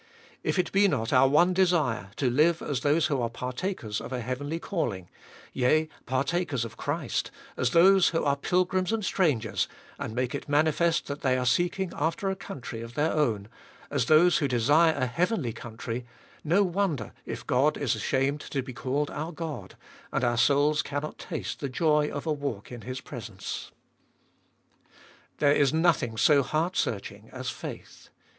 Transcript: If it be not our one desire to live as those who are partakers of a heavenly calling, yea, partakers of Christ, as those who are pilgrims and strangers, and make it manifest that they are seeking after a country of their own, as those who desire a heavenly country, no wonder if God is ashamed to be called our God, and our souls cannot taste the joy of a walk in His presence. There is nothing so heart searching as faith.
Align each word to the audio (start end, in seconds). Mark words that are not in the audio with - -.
If 0.41 0.57
it 0.57 0.71
be 0.71 0.87
not 0.87 1.13
our 1.13 1.27
one 1.27 1.53
desire 1.53 2.09
to 2.15 2.27
live 2.27 2.63
as 2.63 2.79
those 2.81 3.05
who 3.05 3.21
are 3.21 3.29
partakers 3.29 4.01
of 4.01 4.11
a 4.11 4.19
heavenly 4.21 4.57
calling, 4.57 5.09
yea, 5.53 5.89
partakers 6.07 6.65
of 6.65 6.75
Christ, 6.75 7.29
as 7.55 7.69
those 7.69 8.07
who 8.07 8.23
are 8.23 8.35
pilgrims 8.35 8.91
and 8.91 9.05
strangers, 9.05 9.67
and 9.99 10.15
make 10.15 10.33
it 10.33 10.49
manifest 10.49 11.05
that 11.05 11.21
they 11.21 11.37
are 11.37 11.45
seeking 11.45 11.91
after 11.95 12.31
a 12.31 12.35
country 12.35 12.81
of 12.81 12.95
their 12.95 13.11
own, 13.11 13.47
as 13.91 14.05
those 14.07 14.39
who 14.39 14.47
desire 14.47 14.95
a 14.95 15.05
heavenly 15.05 15.53
country, 15.53 16.07
no 16.43 16.63
wonder 16.63 17.13
if 17.27 17.45
God 17.45 17.77
is 17.77 17.93
ashamed 17.93 18.41
to 18.41 18.63
be 18.63 18.73
called 18.73 19.11
our 19.11 19.31
God, 19.31 19.77
and 20.11 20.23
our 20.23 20.35
souls 20.35 20.81
cannot 20.81 21.19
taste 21.19 21.59
the 21.59 21.69
joy 21.69 22.09
of 22.09 22.25
a 22.25 22.33
walk 22.33 22.71
in 22.71 22.81
His 22.81 23.01
presence. 23.01 23.69
There 25.37 25.53
is 25.53 25.71
nothing 25.71 26.17
so 26.17 26.41
heart 26.41 26.75
searching 26.75 27.29
as 27.31 27.51
faith. 27.51 28.09